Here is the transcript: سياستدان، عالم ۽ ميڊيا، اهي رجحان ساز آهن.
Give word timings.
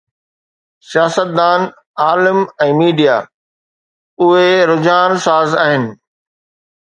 سياستدان، 0.91 1.61
عالم 2.05 2.39
۽ 2.65 2.69
ميڊيا، 2.79 3.17
اهي 4.27 4.49
رجحان 4.71 5.11
ساز 5.27 5.49
آهن. 5.67 5.85